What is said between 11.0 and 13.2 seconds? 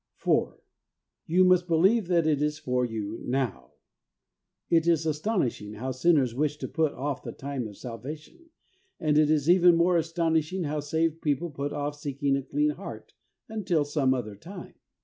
people put off seeking a clean heart